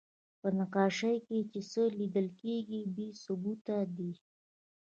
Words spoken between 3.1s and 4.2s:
ثبوته دي.